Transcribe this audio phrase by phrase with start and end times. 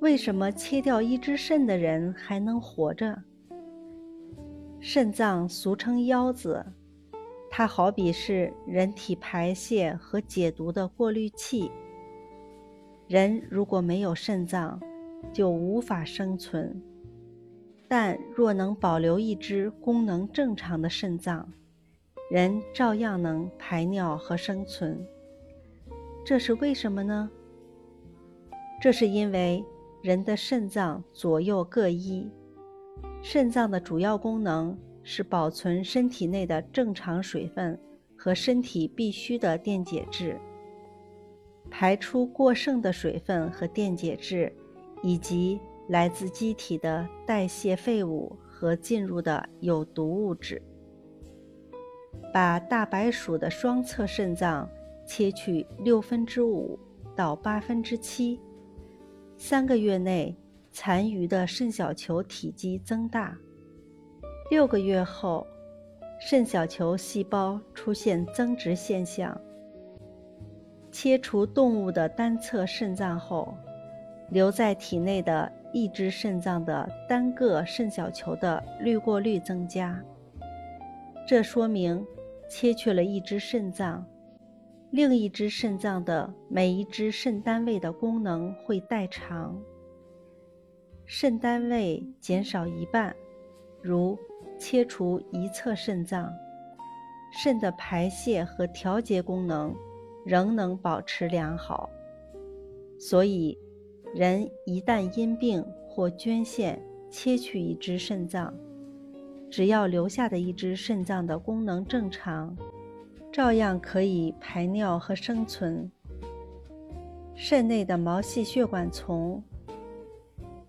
[0.00, 3.22] 为什么切掉一只肾的人还能活着？
[4.80, 6.64] 肾脏俗称腰子，
[7.50, 11.70] 它好比是人体排泄和解毒的过滤器。
[13.06, 14.80] 人如果没有肾脏，
[15.32, 16.82] 就无法生存。
[17.86, 21.46] 但若能保留一只功能正常的肾脏，
[22.30, 24.98] 人照样能排尿和生存。
[26.24, 27.30] 这是为什么呢？
[28.80, 29.64] 这是因为。
[30.02, 32.26] 人的肾脏左右各一，
[33.20, 37.78] 肾脏的主要功能是保存身体内的正常水分
[38.16, 40.40] 和身体必需的电解质，
[41.70, 44.50] 排出过剩的水分和电解质，
[45.02, 50.62] 以及来自机体的代谢废物和进入的有毒物质。
[52.32, 54.66] 把大白鼠的双侧肾脏
[55.10, 56.78] 切去六分之五
[57.16, 58.40] 到八分之七。
[59.36, 60.32] 三个月内，
[60.70, 63.36] 残余的肾小球体积增大。
[64.52, 65.44] 六个月后，
[66.20, 69.36] 肾小球细胞出现增殖现象。
[70.92, 73.52] 切除动物的单侧肾脏后，
[74.30, 80.00] 留在体内的一只肾脏的单个肾小球的滤过率增加。
[81.26, 82.06] 这说明，
[82.48, 84.06] 切去了一只肾脏。
[84.90, 89.56] 另一只肾脏的每一只肾单位的功能会代偿，
[91.06, 93.14] 肾单位减少一半，
[93.80, 94.18] 如
[94.58, 96.28] 切除一侧肾脏，
[97.30, 99.72] 肾的排泄和调节功能
[100.26, 101.88] 仍能保持良好。
[102.98, 103.56] 所以，
[104.12, 108.52] 人一旦因病或捐献切去一只肾脏，
[109.48, 112.56] 只要留下的一只肾脏的功能正常。
[113.32, 115.90] 照样可以排尿和生存。
[117.34, 119.42] 肾内的毛细血管丛，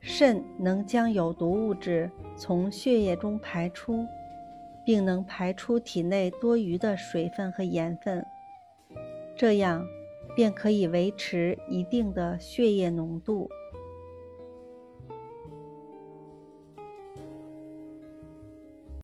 [0.00, 4.06] 肾能将有毒物质从血液中排出，
[4.84, 8.24] 并能排出体内多余的水分和盐分，
[9.34, 9.84] 这样
[10.36, 13.48] 便可以维持一定的血液浓度。